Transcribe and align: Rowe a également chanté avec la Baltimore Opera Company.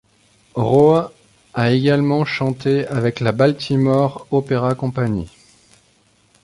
Rowe 0.55 1.11
a 1.53 1.69
également 1.71 2.25
chanté 2.25 2.87
avec 2.87 3.19
la 3.19 3.31
Baltimore 3.31 4.25
Opera 4.31 4.73
Company. 4.73 5.29